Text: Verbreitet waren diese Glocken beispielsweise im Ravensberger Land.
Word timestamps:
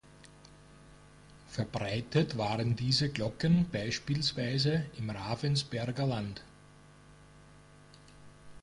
Verbreitet 1.49 2.35
waren 2.35 2.75
diese 2.75 3.09
Glocken 3.11 3.69
beispielsweise 3.69 4.85
im 4.97 5.11
Ravensberger 5.11 6.07
Land. 6.07 6.41